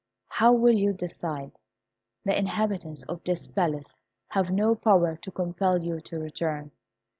How 0.29 0.51
will 0.51 0.73
you 0.73 0.93
decide? 0.93 1.51
The 2.25 2.35
inhabitants 2.35 3.03
of 3.03 3.23
this 3.23 3.45
palace 3.45 3.99
have 4.29 4.49
no 4.49 4.73
power 4.73 5.15
to 5.17 5.29
compel 5.29 5.77
you 5.83 5.99
to 5.99 6.17
return. 6.19 6.71